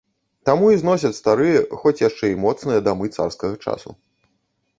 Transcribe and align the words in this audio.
Таму 0.49 0.69
і 0.75 0.77
зносяць 0.83 1.11
старыя, 1.19 1.59
хоць 1.81 2.01
яшчэ 2.07 2.25
і 2.33 2.39
моцныя 2.47 2.79
дамы 2.89 3.05
царскага 3.19 3.55
часу. 3.69 3.89